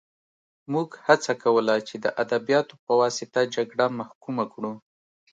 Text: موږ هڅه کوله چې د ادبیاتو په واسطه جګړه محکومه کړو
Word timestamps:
موږ 0.73 0.89
هڅه 1.05 1.33
کوله 1.43 1.75
چې 1.87 1.95
د 2.03 2.05
ادبیاتو 2.23 2.73
په 2.85 2.91
واسطه 3.01 3.39
جګړه 3.55 3.85
محکومه 3.99 4.45
کړو 4.53 4.73